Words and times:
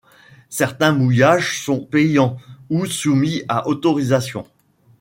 Certains 0.49 0.93
mouillages 0.93 1.61
sont 1.63 1.79
payants 1.79 2.35
ou 2.71 2.87
soumis 2.87 3.43
à 3.47 3.67
autorisation. 3.67 4.47